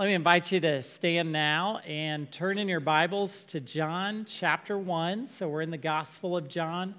[0.00, 4.78] Let me invite you to stand now and turn in your Bibles to John chapter
[4.78, 5.26] 1.
[5.26, 6.94] So we're in the Gospel of John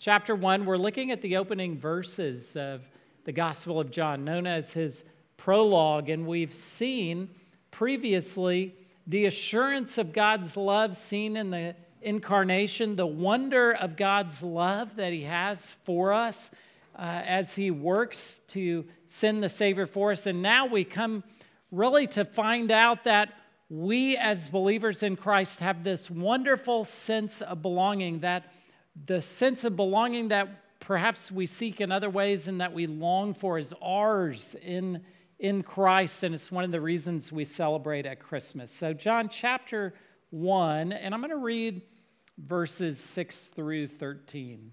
[0.00, 0.64] chapter 1.
[0.64, 2.88] We're looking at the opening verses of
[3.22, 5.04] the Gospel of John, known as his
[5.36, 6.08] prologue.
[6.08, 7.28] And we've seen
[7.70, 8.74] previously
[9.06, 15.12] the assurance of God's love seen in the incarnation, the wonder of God's love that
[15.12, 16.50] he has for us
[16.98, 20.26] uh, as he works to send the Savior for us.
[20.26, 21.22] And now we come
[21.70, 23.34] really to find out that
[23.68, 28.52] we as believers in Christ have this wonderful sense of belonging, that
[29.06, 33.32] the sense of belonging that perhaps we seek in other ways and that we long
[33.32, 35.02] for is ours in,
[35.38, 36.24] in Christ.
[36.24, 38.72] And it's one of the reasons we celebrate at Christmas.
[38.72, 39.94] So, John chapter
[40.30, 41.82] 1, and I'm going to read
[42.36, 44.72] verses 6 through 13.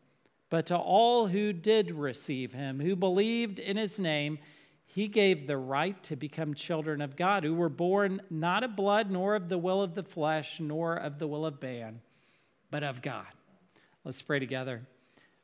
[0.51, 4.37] But to all who did receive him, who believed in his name,
[4.85, 9.09] he gave the right to become children of God, who were born not of blood,
[9.09, 12.01] nor of the will of the flesh, nor of the will of man,
[12.69, 13.27] but of God.
[14.03, 14.81] Let's pray together.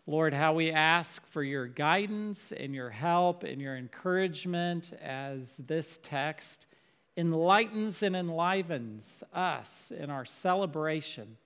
[0.05, 6.00] Lord, how we ask for your guidance and your help and your encouragement as this
[6.03, 6.67] text
[7.16, 11.38] enlightens and enlivens us in our celebration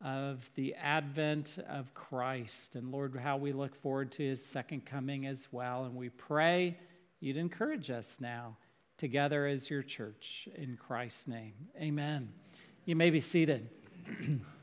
[0.00, 2.76] of the advent of Christ.
[2.76, 5.84] And Lord, how we look forward to his second coming as well.
[5.84, 6.76] And we pray
[7.20, 8.56] you'd encourage us now
[8.96, 11.54] together as your church in Christ's name.
[11.80, 12.32] Amen.
[12.84, 13.68] You may be seated.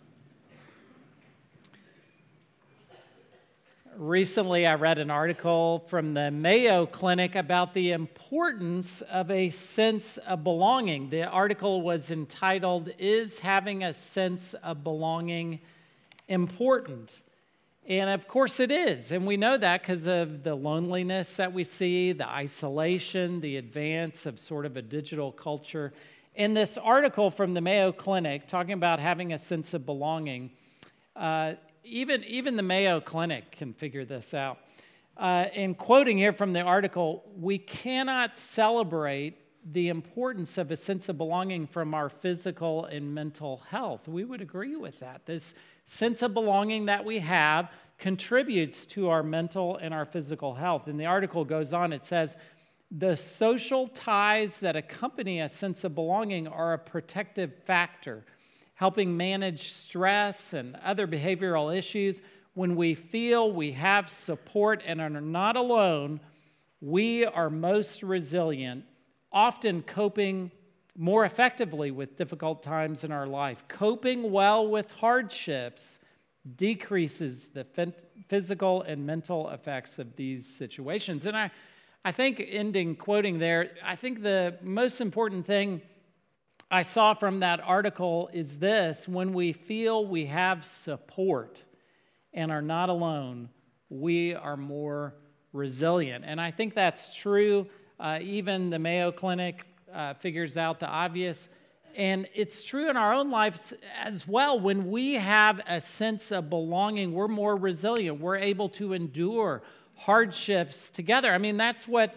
[3.97, 10.17] recently I read an article from the Mayo Clinic about the importance of a sense
[10.17, 11.09] of belonging.
[11.09, 15.61] The article was entitled, Is Having a Sense of Belonging
[16.27, 17.21] Important?
[17.87, 19.11] And of course it is.
[19.11, 24.25] And we know that because of the loneliness that we see, the isolation, the advance
[24.25, 25.93] of sort of a digital culture.
[26.33, 30.51] In this article from the Mayo Clinic, talking about having a sense of belonging,
[31.15, 31.53] uh,
[31.85, 34.57] even, even the Mayo Clinic can figure this out.
[35.17, 39.37] Uh, in quoting here from the article, we cannot celebrate
[39.71, 44.07] the importance of a sense of belonging from our physical and mental health.
[44.07, 45.25] We would agree with that.
[45.25, 50.87] This sense of belonging that we have contributes to our mental and our physical health.
[50.87, 52.35] And the article goes on, it says,
[52.91, 58.25] the social ties that accompany a sense of belonging are a protective factor
[58.75, 62.21] helping manage stress and other behavioral issues.
[62.53, 66.19] When we feel we have support and are not alone,
[66.81, 68.85] we are most resilient,
[69.31, 70.51] often coping
[70.97, 73.63] more effectively with difficult times in our life.
[73.67, 75.99] Coping well with hardships
[76.55, 77.65] decreases the
[78.27, 81.25] physical and mental effects of these situations.
[81.25, 81.51] And I,
[82.03, 85.81] I think, ending quoting there, I think the most important thing
[86.71, 91.63] I saw from that article is this when we feel we have support
[92.33, 93.49] and are not alone,
[93.89, 95.15] we are more
[95.53, 96.25] resilient.
[96.27, 97.67] And I think that's true.
[97.99, 101.47] Uh, even the Mayo Clinic uh, figures out the obvious.
[101.95, 104.59] And it's true in our own lives as well.
[104.59, 108.19] When we have a sense of belonging, we're more resilient.
[108.19, 109.61] We're able to endure
[109.93, 111.31] hardships together.
[111.31, 112.13] I mean, that's what,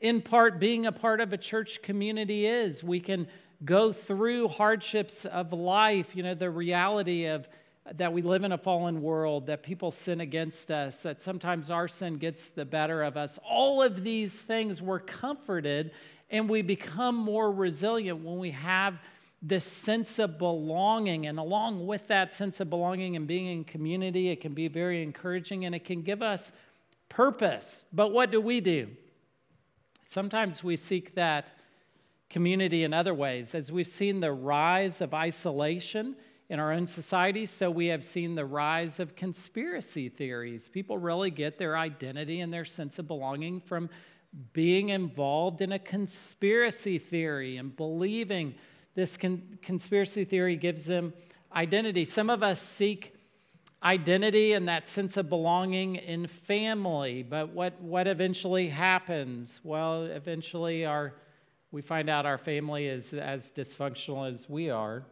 [0.00, 2.84] in part, being a part of a church community is.
[2.84, 3.26] We can
[3.64, 7.48] go through hardships of life, you know, the reality of
[7.94, 11.88] that we live in a fallen world, that people sin against us, that sometimes our
[11.88, 13.38] sin gets the better of us.
[13.44, 15.90] All of these things we're comforted
[16.30, 19.00] and we become more resilient when we have
[19.42, 21.26] this sense of belonging.
[21.26, 25.02] And along with that sense of belonging and being in community, it can be very
[25.02, 26.52] encouraging and it can give us
[27.08, 27.82] purpose.
[27.92, 28.88] But what do we do?
[30.06, 31.50] Sometimes we seek that
[32.32, 33.54] community in other ways.
[33.54, 36.16] As we've seen the rise of isolation
[36.48, 40.66] in our own society, so we have seen the rise of conspiracy theories.
[40.66, 43.90] People really get their identity and their sense of belonging from
[44.54, 48.54] being involved in a conspiracy theory and believing
[48.94, 51.12] this con- conspiracy theory gives them
[51.54, 52.06] identity.
[52.06, 53.14] Some of us seek
[53.82, 59.60] identity and that sense of belonging in family, but what, what eventually happens?
[59.62, 61.14] Well, eventually our
[61.72, 65.04] we find out our family is as dysfunctional as we are.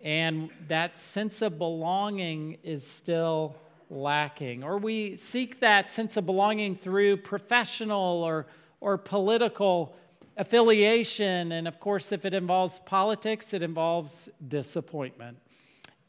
[0.00, 3.56] And that sense of belonging is still
[3.90, 4.62] lacking.
[4.62, 8.46] Or we seek that sense of belonging through professional or,
[8.80, 9.96] or political
[10.36, 11.50] affiliation.
[11.50, 15.36] And of course, if it involves politics, it involves disappointment.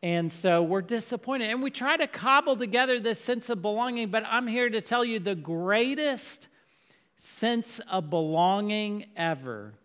[0.03, 1.49] And so we're disappointed.
[1.49, 5.03] And we try to cobble together this sense of belonging, but I'm here to tell
[5.03, 6.47] you the greatest
[7.23, 9.75] sense of belonging ever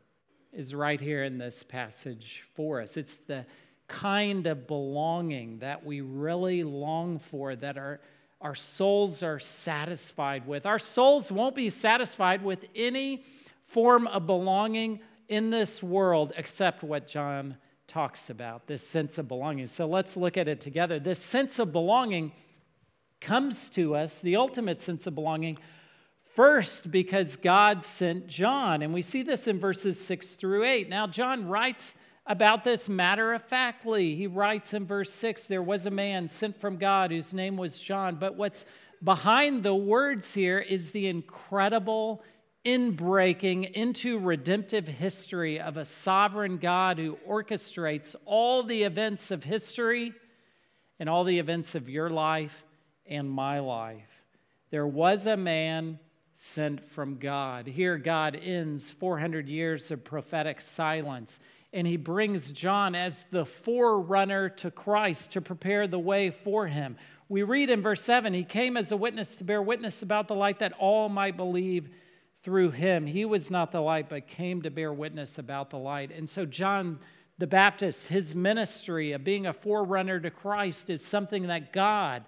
[0.55, 2.97] is right here in this passage for us.
[2.97, 3.45] It's the
[3.89, 8.01] kind of belonging that we really long for, that our,
[8.41, 10.65] our souls are satisfied with.
[10.65, 13.23] Our souls won't be satisfied with any
[13.65, 19.67] form of belonging in this world except what John talks about this sense of belonging.
[19.67, 20.99] So let's look at it together.
[20.99, 22.33] This sense of belonging
[23.21, 25.59] comes to us, the ultimate sense of belonging,
[26.37, 28.83] first because God sent John.
[28.83, 30.89] And we see this in verses 6 through 8.
[30.91, 31.97] Now, John writes
[32.27, 34.15] about this matter of factly.
[34.15, 37.79] He writes in verse 6 there was a man sent from God whose name was
[37.79, 38.17] John.
[38.17, 38.67] But what's
[39.03, 42.23] behind the words here is the incredible
[42.67, 50.13] inbreaking into redemptive history of a sovereign God who orchestrates all the events of history
[50.99, 52.65] and all the events of your life
[53.07, 54.23] and my life.
[54.71, 56.01] There was a man
[56.39, 57.67] sent from God.
[57.67, 61.41] Here, God ends 400 years of prophetic silence,
[61.73, 66.97] and he brings John as the forerunner to Christ to prepare the way for him.
[67.31, 70.35] We read in verse 7 He came as a witness to bear witness about the
[70.35, 71.89] light that all might believe
[72.43, 73.07] through him.
[73.07, 76.13] He was not the light, but came to bear witness about the light.
[76.13, 76.99] And so, John
[77.39, 82.25] the Baptist, his ministry of being a forerunner to Christ is something that God,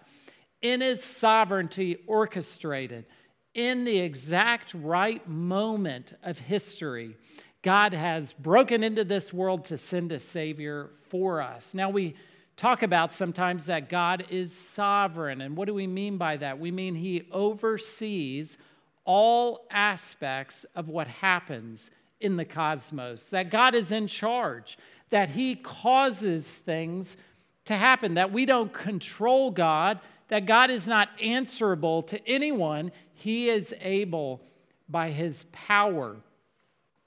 [0.62, 3.04] in his sovereignty, orchestrated
[3.54, 7.16] in the exact right moment of history.
[7.62, 11.74] God has broken into this world to send a Savior for us.
[11.74, 12.14] Now, we
[12.56, 15.40] talk about sometimes that God is sovereign.
[15.40, 16.58] And what do we mean by that?
[16.58, 18.58] We mean He oversees
[19.04, 21.90] all aspects of what happens
[22.20, 24.76] in the cosmos, that God is in charge,
[25.10, 27.16] that He causes things
[27.64, 32.92] to happen, that we don't control God, that God is not answerable to anyone.
[33.14, 34.42] He is able,
[34.88, 36.16] by His power,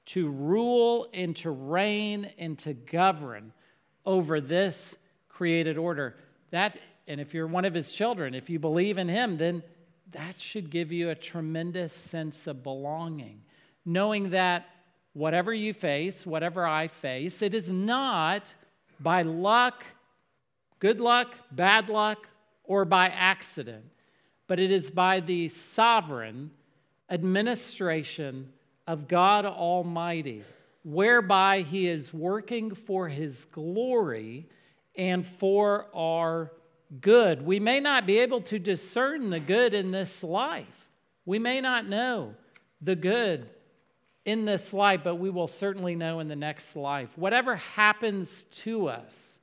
[0.08, 3.54] to rule and to reign and to govern
[4.06, 4.98] over this
[5.30, 6.16] created order.
[6.50, 9.64] That, and if you're one of His children, if you believe in Him, then
[10.12, 13.42] that should give you a tremendous sense of belonging,
[13.86, 14.66] knowing that
[15.14, 18.54] whatever you face, whatever I face, it is not
[19.00, 19.86] by luck,
[20.80, 22.28] good luck, bad luck,
[22.72, 23.84] or by accident,
[24.48, 26.50] but it is by the sovereign
[27.10, 28.48] administration
[28.88, 30.46] of God Almighty,
[30.82, 34.48] whereby He is working for His glory
[34.96, 36.54] and for our
[37.02, 37.46] good.
[37.46, 40.88] We may not be able to discern the good in this life.
[41.26, 42.36] We may not know
[42.80, 43.50] the good
[44.24, 47.18] in this life, but we will certainly know in the next life.
[47.18, 49.41] Whatever happens to us,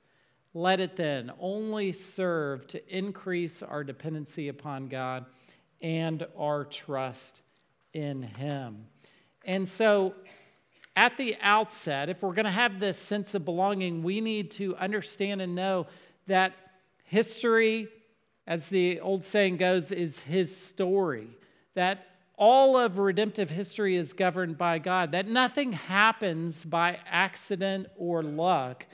[0.59, 5.27] let it then only serve to increase our dependency upon God
[5.81, 7.43] and our trust
[7.93, 8.87] in Him.
[9.45, 10.15] And so,
[10.97, 14.77] at the outset, if we're going to have this sense of belonging, we need to
[14.77, 15.87] understand and know
[16.27, 16.55] that
[17.09, 17.89] History,
[18.47, 21.29] as the old saying goes, is his story.
[21.75, 28.23] That all of redemptive history is governed by God, that nothing happens by accident or
[28.23, 28.87] luck,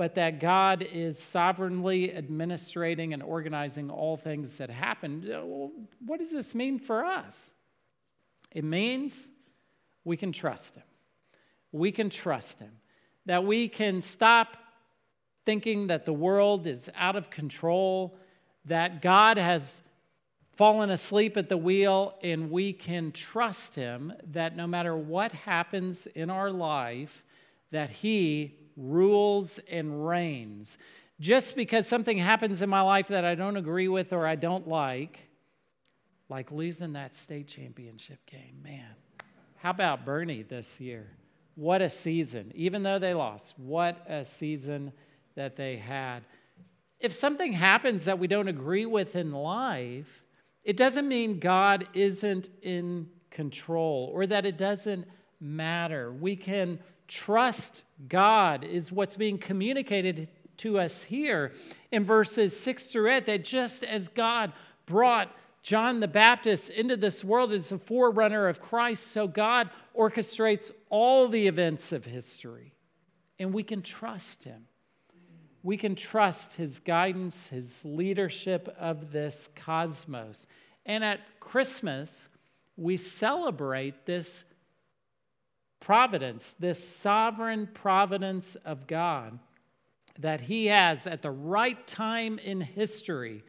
[0.00, 5.30] but that God is sovereignly administrating and organizing all things that happen.
[5.30, 5.42] Uh,
[6.06, 7.52] what does this mean for us?
[8.50, 9.28] It means
[10.02, 10.84] we can trust Him.
[11.70, 12.70] We can trust Him.
[13.26, 14.56] That we can stop
[15.44, 18.16] thinking that the world is out of control,
[18.64, 19.82] that God has
[20.56, 26.06] fallen asleep at the wheel, and we can trust Him that no matter what happens
[26.06, 27.22] in our life,
[27.70, 30.78] that He rules and reigns.
[31.20, 34.66] Just because something happens in my life that I don't agree with or I don't
[34.66, 35.28] like,
[36.28, 38.94] like losing that state championship game, man.
[39.56, 41.08] How about Boerne this year?
[41.54, 42.52] What a season.
[42.54, 44.92] Even though they lost, what a season
[45.34, 46.20] that they had.
[46.98, 50.24] If something happens that we don't agree with in life,
[50.64, 55.06] it doesn't mean God isn't in control or that it doesn't
[55.40, 56.12] matter.
[56.12, 56.78] We can
[57.10, 61.52] trust God, is what's being communicated to us here
[61.90, 64.52] in verses 6 through 8, that just as God
[64.86, 70.70] brought John the Baptist into this world as a forerunner of Christ, so God orchestrates
[70.88, 72.72] all the events of history.
[73.38, 74.66] And we can trust him.
[75.62, 80.46] We can trust his guidance, his leadership of this cosmos.
[80.86, 82.28] And at Christmas,
[82.76, 84.44] we celebrate this
[85.80, 89.38] providence, this sovereign providence of God
[90.18, 93.42] that he has at the right time in history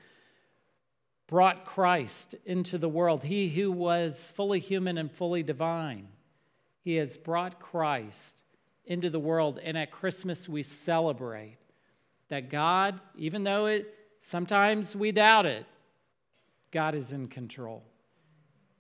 [1.28, 3.24] brought Christ into the world.
[3.24, 6.08] He who was fully human and fully divine,
[6.82, 8.42] he has brought Christ
[8.86, 9.60] into the world.
[9.62, 11.58] And at Christmas, we celebrate
[12.30, 15.66] that God, even though it sometimes we doubt it,
[16.72, 17.84] God is in control.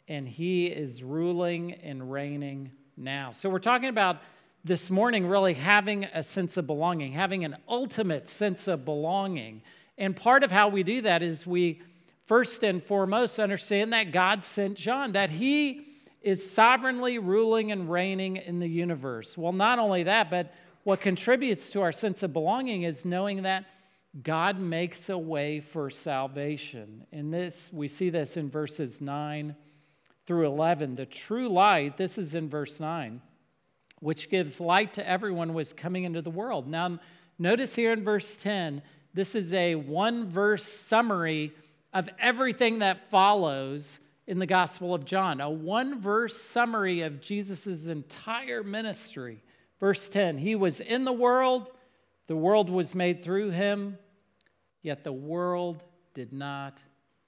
[0.08, 3.31] And he is ruling and reigning now.
[3.31, 4.22] So we're talking about
[4.63, 9.63] this morning really having a sense of belonging, having an ultimate sense of belonging.
[9.98, 11.81] And part of how we do that is we
[12.25, 15.88] first and foremost understand that God sent John, that he
[16.22, 19.38] is sovereignly ruling and reigning in the universe.
[19.38, 20.53] Well, not only that, but
[20.84, 23.65] what contributes to our sense of belonging is knowing that
[24.22, 27.05] God makes a way for salvation.
[27.12, 29.55] In this, we see this in verses 9
[30.31, 30.95] through 11.
[30.95, 33.19] The true light, this is in verse 9,
[34.00, 36.69] which gives light to everyone, was coming into the world.
[36.69, 37.00] Now,
[37.38, 38.81] notice here in verse 10,
[39.13, 41.51] this is a one verse summary
[41.91, 47.88] of everything that follows in the Gospel of John, a one verse summary of Jesus'
[47.88, 49.43] entire ministry.
[49.81, 51.71] Verse 10 He was in the world,
[52.27, 53.97] the world was made through him,
[54.81, 55.83] yet the world
[56.13, 56.79] did not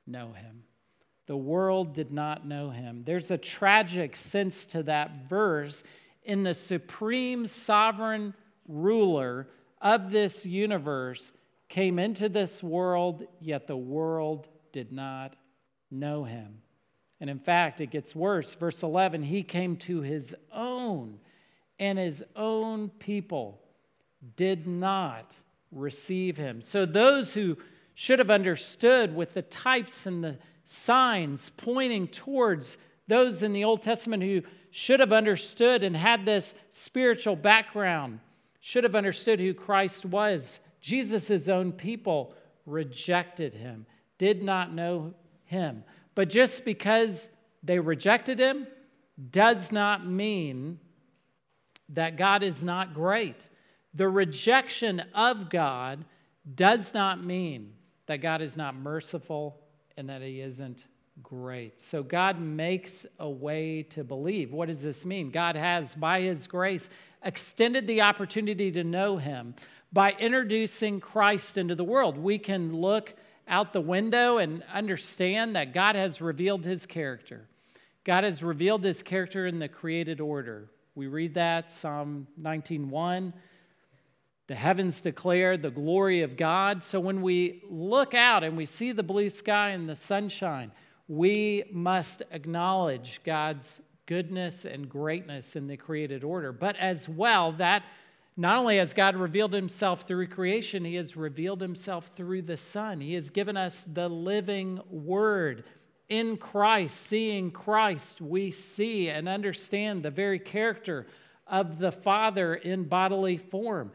[0.07, 0.63] know him.
[1.25, 3.03] The world did not know him.
[3.03, 5.83] There's a tragic sense to that verse
[6.23, 8.33] in the supreme sovereign
[8.67, 9.47] ruler
[9.81, 11.31] of this universe
[11.69, 15.35] came into this world, yet the world did not
[15.89, 16.61] know him.
[17.19, 18.53] And in fact, it gets worse.
[18.55, 21.19] Verse 11 He came to his own,
[21.79, 23.61] and his own people
[24.35, 25.37] did not
[25.71, 26.61] receive him.
[26.61, 27.57] So those who
[27.93, 32.77] should have understood with the types and the signs pointing towards
[33.07, 34.41] those in the Old Testament who
[34.71, 38.19] should have understood and had this spiritual background,
[38.59, 40.59] should have understood who Christ was.
[40.81, 42.33] Jesus' own people
[42.65, 43.85] rejected him,
[44.17, 45.13] did not know
[45.45, 45.83] him.
[46.15, 47.29] But just because
[47.61, 48.67] they rejected him
[49.31, 50.79] does not mean
[51.89, 53.35] that God is not great.
[53.93, 56.05] The rejection of God
[56.55, 57.73] does not mean
[58.07, 59.62] that God is not merciful
[59.97, 60.87] and that he isn't
[61.21, 61.79] great.
[61.79, 64.51] So God makes a way to believe.
[64.51, 65.29] What does this mean?
[65.29, 66.89] God has, by his grace,
[67.23, 69.55] extended the opportunity to know him
[69.91, 72.17] by introducing Christ into the world.
[72.17, 73.13] We can look
[73.47, 77.47] out the window and understand that God has revealed his character.
[78.03, 80.69] God has revealed his character in the created order.
[80.95, 83.33] We read that Psalm 19:1
[84.47, 86.83] the heavens declare the glory of God.
[86.83, 90.71] So when we look out and we see the blue sky and the sunshine,
[91.07, 96.51] we must acknowledge God's goodness and greatness in the created order.
[96.51, 97.83] But as well, that
[98.35, 102.99] not only has God revealed himself through creation, he has revealed himself through the Son.
[102.99, 105.65] He has given us the living word.
[106.09, 111.07] In Christ, seeing Christ, we see and understand the very character
[111.47, 113.91] of the Father in bodily form.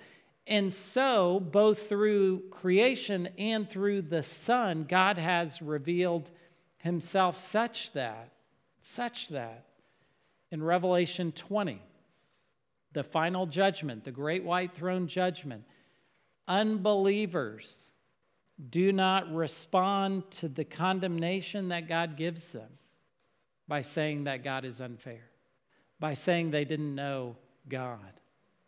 [0.48, 6.30] And so, both through creation and through the Son, God has revealed
[6.78, 8.32] himself such that,
[8.80, 9.66] such that,
[10.50, 11.82] in Revelation 20,
[12.94, 15.64] the final judgment, the great white throne judgment,
[16.46, 17.92] unbelievers
[18.70, 22.70] do not respond to the condemnation that God gives them
[23.68, 25.28] by saying that God is unfair,
[26.00, 27.36] by saying they didn't know
[27.68, 27.98] God.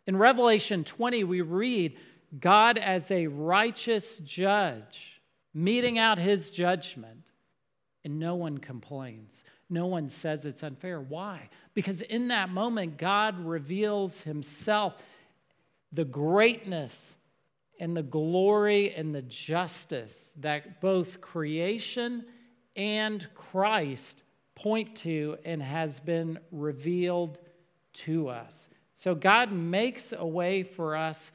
[0.07, 1.97] In Revelation 20, we read
[2.39, 5.21] God as a righteous judge
[5.53, 7.25] meting out his judgment,
[8.03, 9.43] and no one complains.
[9.69, 10.99] No one says it's unfair.
[10.99, 11.49] Why?
[11.73, 14.95] Because in that moment, God reveals himself,
[15.91, 17.17] the greatness
[17.79, 22.25] and the glory and the justice that both creation
[22.75, 24.23] and Christ
[24.55, 27.39] point to and has been revealed
[27.93, 28.69] to us.
[28.93, 31.31] So God makes a way for us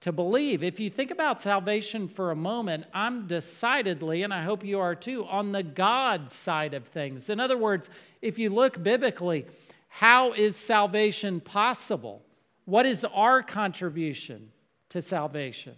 [0.00, 0.62] to believe.
[0.62, 4.94] If you think about salvation for a moment, I'm decidedly, and I hope you are
[4.94, 7.30] too, on the God side of things.
[7.30, 7.88] In other words,
[8.20, 9.46] if you look biblically,
[9.88, 12.22] how is salvation possible?
[12.66, 14.50] What is our contribution
[14.90, 15.74] to salvation?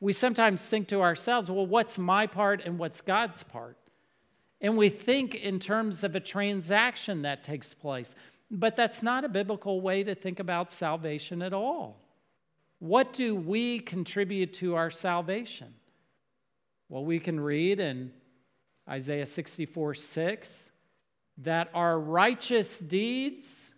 [0.00, 3.78] We sometimes think to ourselves, well, what's my part and what's God's part?
[4.60, 8.14] And we think in terms of a transaction that takes place.
[8.54, 12.00] But that's not a biblical way to think about salvation at all.
[12.78, 15.74] What do we contribute to our salvation?
[16.88, 18.12] Well, we can read in
[18.88, 20.70] Isaiah 64 6
[21.38, 23.74] that our righteous deeds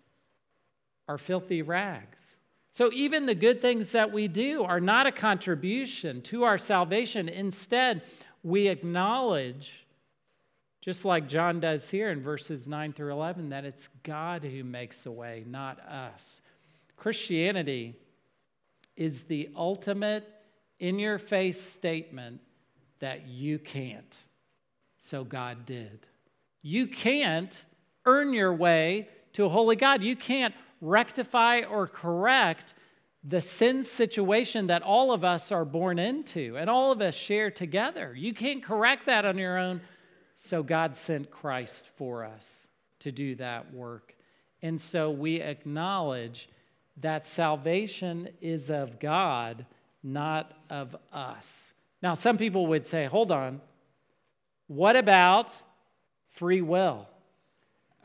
[1.08, 2.36] are filthy rags.
[2.70, 7.30] So even the good things that we do are not a contribution to our salvation.
[7.30, 8.02] Instead,
[8.42, 9.85] we acknowledge,
[10.86, 15.04] just like John does here in verses 9 through 11, that it's God who makes
[15.04, 16.40] a way, not us.
[16.96, 17.96] Christianity
[18.96, 20.32] is the ultimate
[20.78, 22.40] in your face statement
[23.00, 24.16] that you can't.
[24.98, 26.06] So God did.
[26.62, 27.64] You can't
[28.04, 30.04] earn your way to a holy God.
[30.04, 32.74] You can't rectify or correct
[33.24, 37.50] the sin situation that all of us are born into and all of us share
[37.50, 38.14] together.
[38.16, 39.80] You can't correct that on your own.
[40.36, 42.68] So God sent Christ for us
[43.00, 44.14] to do that work.
[44.62, 46.48] And so we acknowledge
[46.98, 49.66] that salvation is of God,
[50.02, 51.72] not of us.
[52.02, 53.60] Now, some people would say, hold on,
[54.68, 55.52] what about
[56.32, 57.08] free will?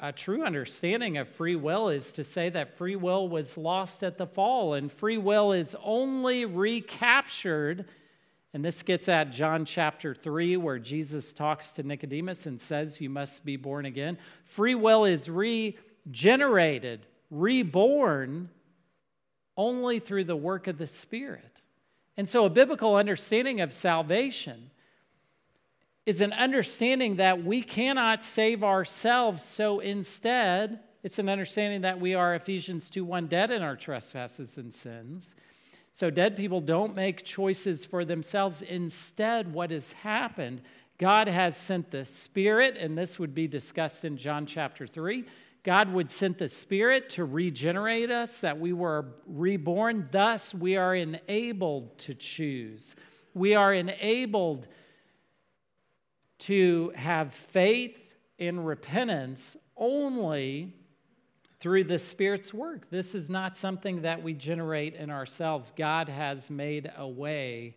[0.01, 4.17] a true understanding of free will is to say that free will was lost at
[4.17, 7.85] the fall, and free will is only recaptured.
[8.53, 13.09] And this gets at John chapter 3, where Jesus talks to Nicodemus and says, You
[13.09, 14.17] must be born again.
[14.43, 18.49] Free will is regenerated, reborn
[19.55, 21.61] only through the work of the Spirit.
[22.17, 24.71] And so, a biblical understanding of salvation
[26.05, 29.43] is an understanding that we cannot save ourselves.
[29.43, 34.57] So instead, it's an understanding that we are Ephesians 2 1 dead in our trespasses
[34.57, 35.35] and sins.
[35.91, 38.61] So dead people don't make choices for themselves.
[38.61, 40.61] Instead, what has happened,
[40.97, 45.25] God has sent the Spirit, and this would be discussed in John chapter 3.
[45.63, 50.07] God would send the Spirit to regenerate us, that we were reborn.
[50.11, 52.95] Thus, we are enabled to choose.
[53.33, 54.67] We are enabled
[56.39, 60.73] to have faith in repentance only
[61.61, 62.89] through the Spirit's work.
[62.89, 65.71] This is not something that we generate in ourselves.
[65.75, 67.75] God has made a way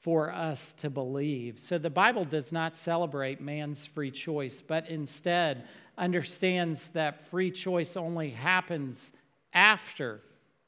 [0.00, 1.58] for us to believe.
[1.58, 5.64] So the Bible does not celebrate man's free choice, but instead
[5.96, 9.12] understands that free choice only happens
[9.54, 10.20] after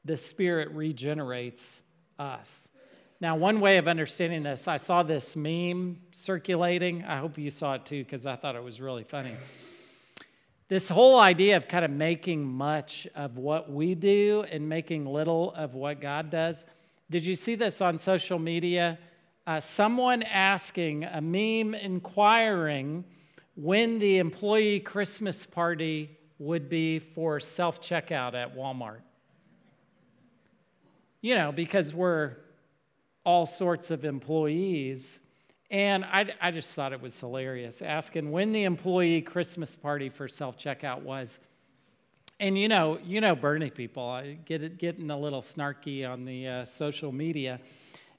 [0.07, 1.83] the Spirit regenerates
[2.19, 2.69] us.
[3.21, 7.05] Now, one way of understanding this, I saw this meme circulating.
[7.05, 9.35] I hope you saw it too, because I thought it was really funny.
[10.69, 15.53] This whole idea of kind of making much of what we do and making little
[15.53, 16.67] of what God does.
[17.09, 18.99] Did you see this on social media?
[19.47, 23.05] Uh, someone asking, a meme inquiring
[23.55, 29.03] when the employee Christmas party would be for self checkout at Walmart.
[31.21, 32.37] You know, because we're
[33.25, 35.21] all sorts of employees.
[35.71, 40.29] And I, I just thought it was hilarious asking when the employee Christmas party for
[40.29, 41.41] self checkout was.
[42.39, 46.25] And you know, you know, Boerne people I get it, getting a little snarky on
[46.25, 47.61] the uh, social media.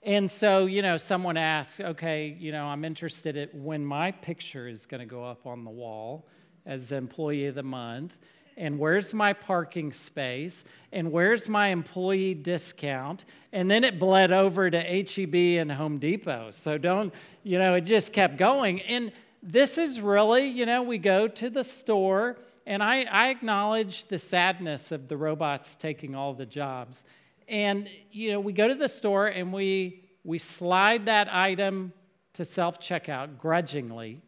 [0.04, 4.68] And so, you know, someone asked, okay, you know, I'm interested in when my picture
[4.68, 6.28] is going to go up on the wall
[6.66, 8.18] as employee of the month
[8.58, 13.26] and where's my parking space and where's my employee discount?
[13.54, 16.50] And then it bled over to heb and home depot.
[16.52, 18.82] So don't you know it just kept going.
[18.82, 19.12] And
[19.44, 24.20] this is really you know we go to the store and i, I acknowledge the
[24.20, 27.06] sadness of the robots taking all the jobs.
[27.48, 31.94] And you know we go to the store and we we slide that item
[32.34, 34.22] to self checkout grudgingly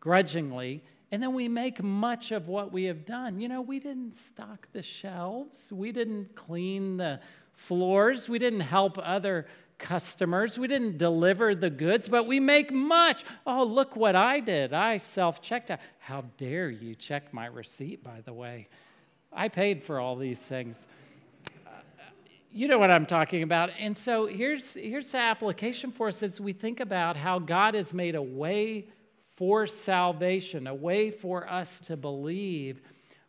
[0.00, 3.40] grudgingly and then we make much of what we have done.
[3.40, 7.20] You know, we didn't stock the shelves, we didn't clean the
[7.52, 9.46] floors, we didn't help other
[9.78, 13.24] customers, we didn't deliver the goods, but we make much.
[13.46, 14.72] Oh, look what I did.
[14.72, 15.78] I self checked out.
[15.98, 18.68] How dare you check my receipt, by the way?
[19.32, 20.86] I paid for all these things.
[22.52, 23.70] you know what I'm talking about.
[23.78, 27.94] And so here's, here's the application for us as we think about how God has
[27.94, 28.86] made a way
[29.36, 32.80] for salvation, a way for us to believe,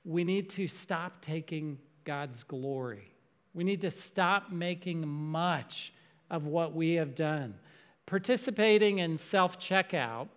[0.05, 3.11] we need to stop taking God's glory.
[3.53, 5.91] We need to stop making much
[6.29, 7.55] of what we have done.
[8.05, 10.29] Participating in self checkout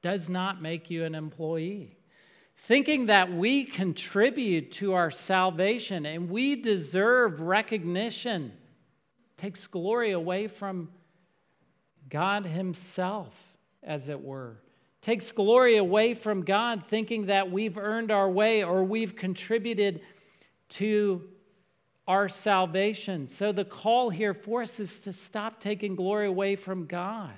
[0.00, 1.96] does not make you an employee.
[2.56, 8.52] Thinking that we contribute to our salvation and we deserve recognition
[9.36, 10.90] takes glory away from
[12.08, 14.58] God Himself, as it were.
[15.00, 20.00] Takes glory away from God, thinking that we've earned our way or we've contributed
[20.70, 21.22] to
[22.06, 23.26] our salvation.
[23.26, 27.34] So the call here for us is to stop taking glory away from God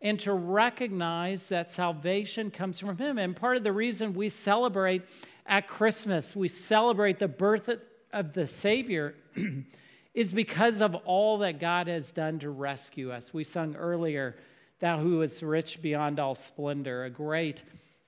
[0.00, 3.18] and to recognize that salvation comes from Him.
[3.18, 5.02] And part of the reason we celebrate
[5.46, 7.68] at Christmas, we celebrate the birth
[8.12, 9.14] of the Savior,
[10.14, 13.32] is because of all that God has done to rescue us.
[13.32, 14.36] We sung earlier,
[14.82, 17.62] Thou who is rich beyond all splendor, a great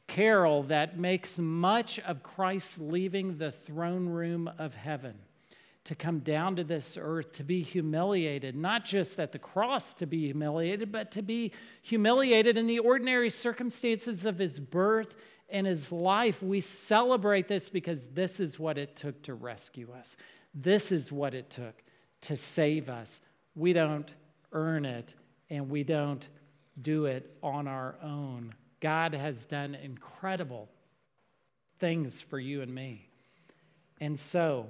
[0.09, 5.15] carol that makes much of Christ leaving the throne room of heaven
[5.85, 10.05] to come down to this earth to be humiliated, not just at the cross to
[10.05, 15.15] be humiliated, but to be humiliated in the ordinary circumstances of his birth
[15.49, 16.43] and his life.
[16.43, 20.17] We celebrate this because this is what it took to rescue us.
[20.53, 21.85] This is what it took
[22.23, 23.21] to save us.
[23.55, 24.13] We don't
[24.51, 25.15] earn it
[25.49, 26.29] and we don't
[26.81, 28.55] do it on our own.
[28.81, 30.69] God has done incredible
[31.79, 33.09] things for you and me.
[34.01, 34.69] And so,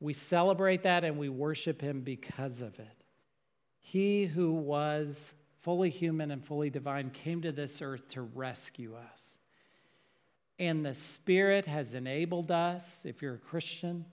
[0.00, 3.04] we celebrate that and we worship him because of it.
[3.78, 9.36] He who was fully human and fully divine came to this earth to rescue us.
[10.58, 14.06] And the Spirit has enabled us, if you're a Christian,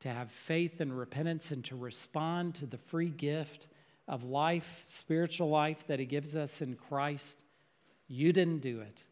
[0.00, 3.68] to have faith and repentance and to respond to the free gift
[4.06, 7.40] of life, spiritual life that He gives us in Christ.
[8.08, 9.04] You didn't do it,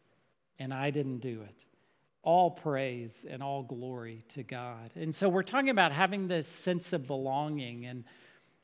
[0.59, 1.65] and I didn't do it
[2.23, 4.91] all praise and all glory to God.
[4.95, 7.85] And so we're talking about having this sense of belonging.
[7.85, 8.05] And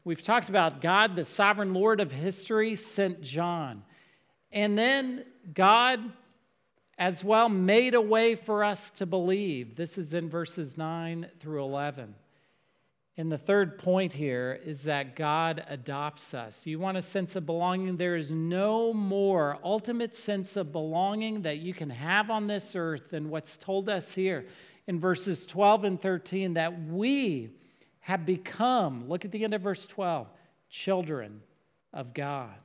[0.06, 3.84] we've talked about God, the sovereign Lord of history, sent John.
[4.52, 6.00] And then God
[6.98, 9.76] as well made a way for us to believe.
[9.76, 12.15] This is in verses 9 through 11.
[13.17, 16.65] And the third point here is that God adopts us.
[16.65, 17.98] You want a sense of belonging?
[17.98, 23.10] There is no more ultimate sense of belonging that you can have on this earth
[23.10, 24.45] than what's told us here
[24.88, 27.52] in verses 12 and 13 that we
[28.00, 30.28] have become, look at the end of verse 12,
[30.69, 31.41] children
[31.93, 32.56] of God.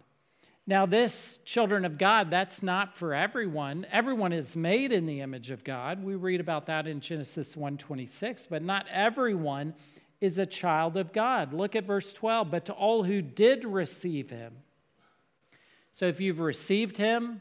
[0.67, 3.87] Now, this children of God, that's not for everyone.
[3.93, 6.03] Everyone is made in the image of God.
[6.03, 9.75] We read about that in Genesis 1:26, but not everyone
[10.21, 11.53] is a child of God.
[11.53, 12.51] Look at verse 12.
[12.51, 14.55] But to all who did receive him.
[15.93, 17.41] So if you've received him,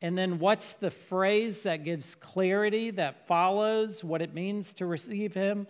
[0.00, 5.34] and then what's the phrase that gives clarity that follows what it means to receive
[5.34, 5.66] him?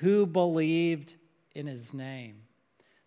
[0.00, 1.14] Who believed
[1.54, 2.42] in his name.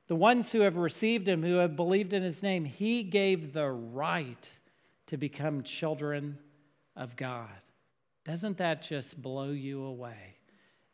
[0.07, 3.69] The ones who have received him, who have believed in his name, he gave the
[3.69, 4.49] right
[5.07, 6.37] to become children
[6.95, 7.49] of God.
[8.25, 10.35] Doesn't that just blow you away?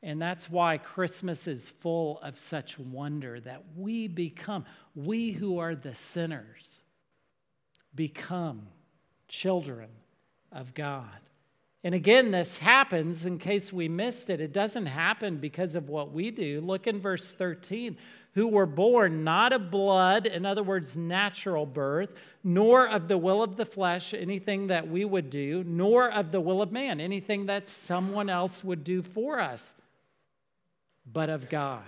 [0.03, 5.75] And that's why Christmas is full of such wonder that we become, we who are
[5.75, 6.83] the sinners,
[7.95, 8.67] become
[9.27, 9.89] children
[10.51, 11.09] of God.
[11.83, 14.41] And again, this happens in case we missed it.
[14.41, 16.61] It doesn't happen because of what we do.
[16.61, 17.97] Look in verse 13
[18.33, 23.41] who were born not of blood, in other words, natural birth, nor of the will
[23.41, 27.47] of the flesh, anything that we would do, nor of the will of man, anything
[27.47, 29.73] that someone else would do for us
[31.11, 31.83] but of God.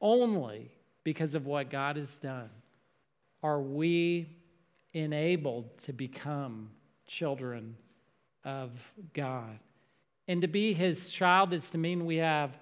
[0.00, 0.70] Only
[1.04, 2.50] because of what God has done
[3.42, 4.28] are we
[4.92, 6.70] enabled to become
[7.06, 7.76] children
[8.44, 9.58] of God.
[10.28, 12.58] And to be his child is to mean we have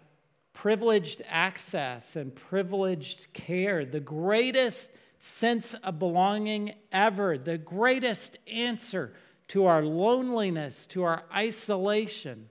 [0.52, 9.12] privileged access and privileged care, the greatest sense of belonging ever, the greatest answer
[9.48, 12.48] to our loneliness, to our isolation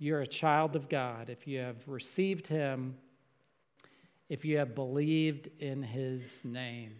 [0.00, 2.96] you're a child of God, if you have received Him,
[4.30, 6.94] if you have believed in His name.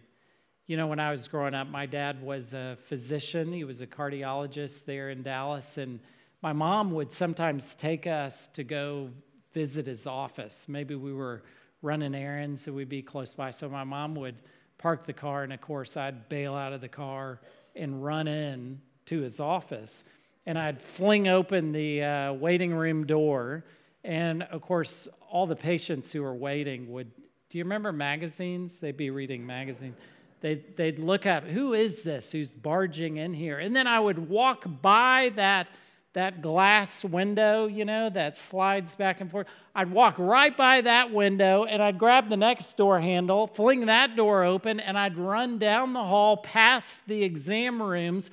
[0.67, 3.87] You know, when I was growing up, my dad was a physician, he was a
[3.87, 5.99] cardiologist there in Dallas, and
[6.43, 9.09] my mom would sometimes take us to go
[9.51, 10.69] visit his office.
[10.69, 11.43] Maybe we were
[11.81, 13.49] running errands, so we'd be close by.
[13.49, 14.35] So my mom would
[14.77, 17.41] park the car, and of course, I'd bail out of the car
[17.75, 20.03] and run in to his office
[20.45, 23.65] and I'd fling open the uh, waiting room door.
[24.03, 27.11] And of course, all the patients who were waiting would,
[27.49, 28.79] do you remember magazines?
[28.79, 29.95] They'd be reading magazines.
[30.41, 33.59] They'd, they'd look up, who is this who's barging in here?
[33.59, 35.67] And then I would walk by that,
[36.13, 39.45] that glass window, you know, that slides back and forth.
[39.75, 44.15] I'd walk right by that window and I'd grab the next door handle, fling that
[44.15, 48.31] door open, and I'd run down the hall past the exam rooms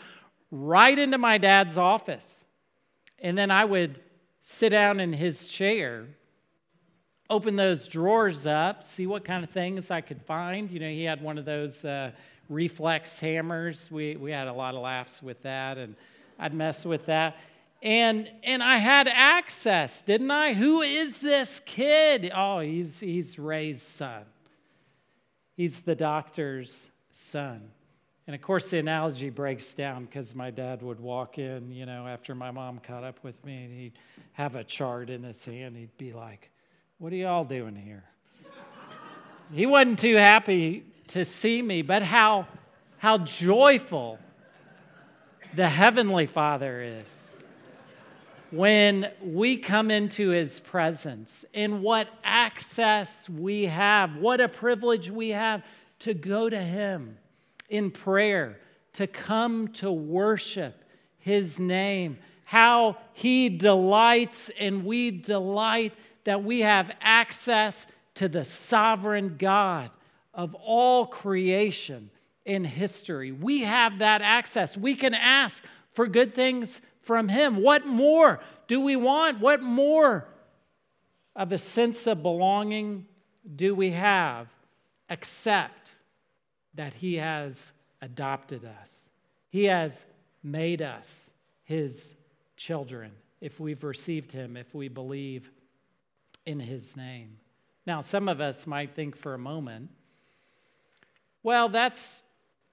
[0.50, 2.44] right into my dad's office.
[3.18, 4.00] And then I would
[4.40, 6.08] sit down in his chair
[7.30, 10.70] open those drawers up, see what kind of things I could find.
[10.70, 12.12] You know, he had one of those uh,
[12.48, 13.90] reflex hammers.
[13.90, 15.94] We, we had a lot of laughs with that, and
[16.38, 17.36] I'd mess with that.
[17.82, 20.54] And, and I had access, didn't I?
[20.54, 22.32] Who is this kid?
[22.34, 24.24] Oh, he's, he's Ray's son.
[25.56, 27.70] He's the doctor's son.
[28.28, 32.06] And of course, the analogy breaks down because my dad would walk in, you know,
[32.06, 33.94] after my mom caught up with me, and he'd
[34.34, 35.74] have a chart in his hand.
[35.78, 36.50] He'd be like,
[36.98, 38.04] What are y'all doing here?
[39.50, 42.46] he wasn't too happy to see me, but how,
[42.98, 44.18] how joyful
[45.54, 47.42] the Heavenly Father is
[48.50, 55.30] when we come into His presence and what access we have, what a privilege we
[55.30, 55.64] have
[56.00, 57.16] to go to Him
[57.68, 58.58] in prayer,
[58.94, 60.84] to come to worship
[61.18, 69.36] His name, how He delights and we delight that we have access to the sovereign
[69.38, 69.90] God
[70.34, 72.10] of all creation
[72.44, 73.32] in history.
[73.32, 74.76] We have that access.
[74.76, 77.56] We can ask for good things from Him.
[77.62, 79.40] What more do we want?
[79.40, 80.28] What more
[81.36, 83.06] of a sense of belonging
[83.54, 84.48] do we have
[85.08, 85.94] except
[86.78, 89.10] that He has adopted us.
[89.50, 90.06] He has
[90.44, 91.32] made us
[91.64, 92.14] His
[92.56, 93.10] children
[93.40, 95.50] if we've received Him, if we believe
[96.46, 97.38] in His name.
[97.84, 99.90] Now, some of us might think for a moment,
[101.42, 102.22] well, that's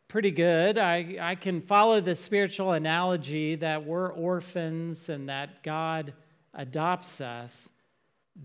[0.08, 0.78] pretty good.
[0.78, 6.14] I, I can follow the spiritual analogy that we're orphans and that God
[6.54, 7.70] adopts us.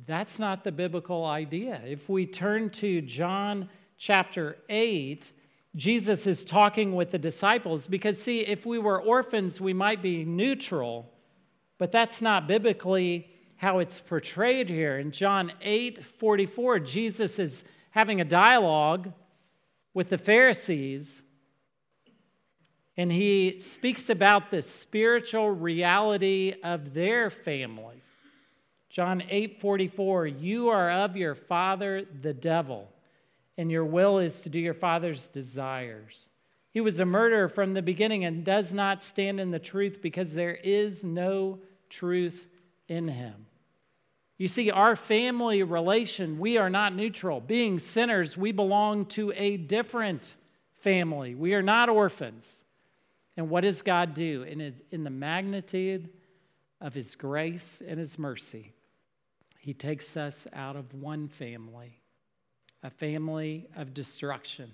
[0.06, 1.82] That's not the biblical idea.
[1.84, 3.68] If we turn to John
[3.98, 5.32] chapter 8,
[5.76, 10.24] Jesus is talking with the disciples because, see, if we were orphans, we might be
[10.24, 11.12] neutral,
[11.78, 14.98] but that's not biblically how it's portrayed here.
[14.98, 19.12] In John 8 44, Jesus is having a dialogue
[19.94, 21.22] with the Pharisees,
[22.96, 28.02] and he speaks about the spiritual reality of their family.
[28.88, 32.88] John 8 44, you are of your father, the devil
[33.60, 36.30] and your will is to do your father's desires.
[36.70, 40.32] He was a murderer from the beginning and does not stand in the truth because
[40.32, 41.58] there is no
[41.90, 42.48] truth
[42.88, 43.44] in him.
[44.38, 47.38] You see, our family relation, we are not neutral.
[47.38, 50.36] Being sinners, we belong to a different
[50.78, 51.34] family.
[51.34, 52.64] We are not orphans.
[53.36, 54.42] And what does God do?
[54.44, 56.08] In, in the magnitude
[56.80, 58.72] of his grace and his mercy,
[59.58, 61.99] he takes us out of one family
[62.82, 64.70] a family of destruction,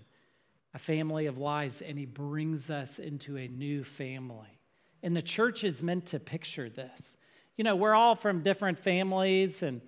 [0.75, 4.61] a family of lies, and he brings us into a new family.
[5.03, 7.17] And the church is meant to picture this.
[7.57, 9.81] You know, we're all from different families, and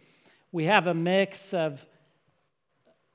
[0.52, 1.84] we have a mix of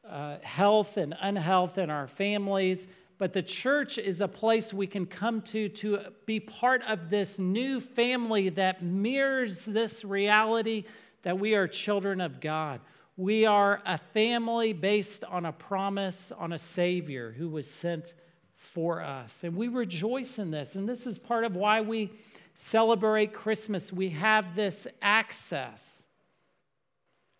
[0.07, 2.87] uh, health and unhealth in our families.
[3.17, 7.39] But the church is a place we can come to to be part of this
[7.39, 10.83] new family that mirrors this reality
[11.21, 12.81] that we are children of God.
[13.15, 18.15] We are a family based on a promise on a Savior who was sent
[18.55, 19.43] for us.
[19.43, 20.75] And we rejoice in this.
[20.75, 22.11] And this is part of why we
[22.55, 23.93] celebrate Christmas.
[23.93, 26.05] We have this access.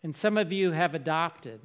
[0.04, 1.60] And some of you have adopted.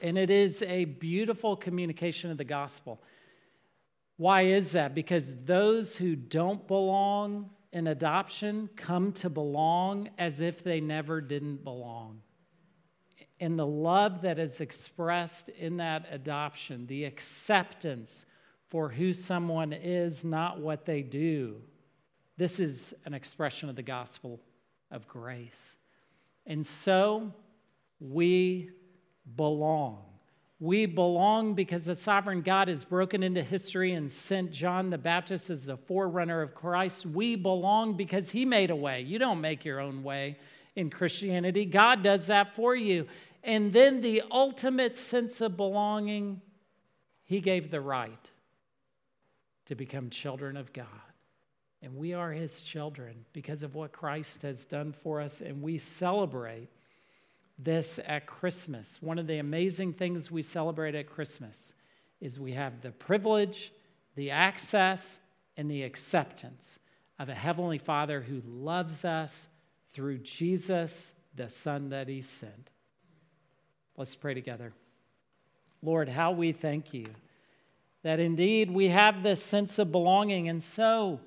[0.00, 3.02] And it is a beautiful communication of the gospel.
[4.16, 4.94] Why is that?
[4.94, 11.64] Because those who don't belong in adoption come to belong as if they never didn't
[11.64, 12.20] belong
[13.40, 18.26] and the love that is expressed in that adoption, the acceptance
[18.68, 21.60] for who someone is, not what they do.
[22.36, 24.40] This is an expression of the gospel
[24.90, 25.76] of grace.
[26.46, 27.32] And so
[28.00, 28.70] we
[29.36, 30.04] belong.
[30.58, 35.50] We belong because the sovereign God has broken into history and sent John the Baptist
[35.50, 37.04] as the forerunner of Christ.
[37.04, 39.00] We belong because he made a way.
[39.00, 40.38] You don't make your own way
[40.74, 43.06] in Christianity, God does that for you.
[43.42, 46.40] And then the ultimate sense of belonging,
[47.24, 48.30] He gave the right
[49.66, 50.86] to become children of God.
[51.82, 55.40] And we are His children because of what Christ has done for us.
[55.40, 56.68] And we celebrate
[57.58, 59.02] this at Christmas.
[59.02, 61.72] One of the amazing things we celebrate at Christmas
[62.20, 63.72] is we have the privilege,
[64.14, 65.18] the access,
[65.56, 66.78] and the acceptance
[67.18, 69.48] of a Heavenly Father who loves us
[69.92, 72.70] through Jesus, the Son that He sent.
[73.96, 74.72] Let's pray together.
[75.82, 77.06] Lord, how we thank you
[78.02, 81.20] that indeed we have this sense of belonging, and so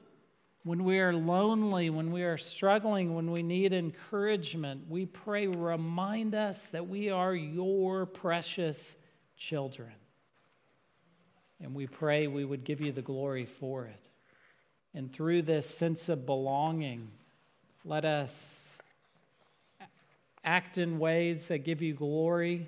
[0.63, 6.33] when we are lonely, when we are struggling, when we need encouragement, we pray, remind
[6.33, 8.95] us that we are your precious
[9.37, 9.91] children.
[11.61, 14.09] And we pray we would give you the glory for it.
[14.95, 17.11] And through this sense of belonging,
[17.85, 18.77] let us
[20.43, 22.67] act in ways that give you glory.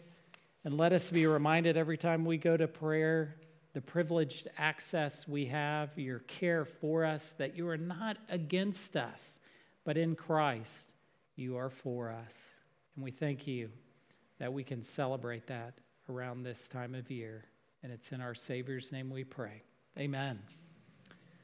[0.64, 3.36] And let us be reminded every time we go to prayer
[3.74, 9.38] the privileged access we have, your care for us, that you are not against us,
[9.86, 10.92] but in Christ,
[11.36, 12.54] you are for us.
[12.96, 13.70] And we thank you
[14.40, 15.76] that we can celebrate that
[16.10, 17.46] around this time of year.
[17.84, 19.62] And it's in our Savior's name we pray.
[19.98, 20.57] Amen.